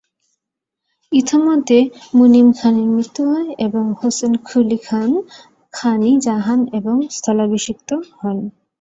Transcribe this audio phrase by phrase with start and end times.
[1.11, 1.79] ইতোমধ্যে
[2.15, 5.09] মুনিম খানের মৃত্যু হয় এবং হোসেনকুলী খান
[5.73, 8.37] খান-ই-জাহান তাঁর স্থলাভিষিক্ত হন।